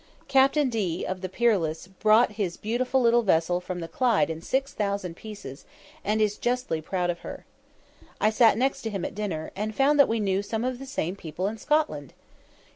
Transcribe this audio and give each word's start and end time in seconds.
Captain 0.27 0.67
D 0.67 1.05
of 1.05 1.21
the 1.21 1.29
Peerless 1.29 1.85
brought 1.85 2.31
his 2.31 2.57
beautiful 2.57 3.03
little 3.03 3.21
vessel 3.21 3.61
from 3.61 3.81
the 3.81 3.87
Clyde 3.87 4.31
in 4.31 4.41
6000 4.41 5.15
pieces, 5.15 5.63
and 6.03 6.19
is 6.19 6.39
justly 6.39 6.81
proud 6.81 7.11
of 7.11 7.19
her. 7.19 7.45
I 8.19 8.31
sat 8.31 8.57
next 8.57 8.83
him 8.87 9.05
at 9.05 9.13
dinner, 9.13 9.51
and 9.55 9.75
found 9.75 9.99
that 9.99 10.07
we 10.09 10.19
knew 10.19 10.41
some 10.41 10.65
of 10.65 10.79
the 10.79 10.87
same 10.87 11.15
people 11.15 11.45
in 11.45 11.59
Scotland. 11.59 12.13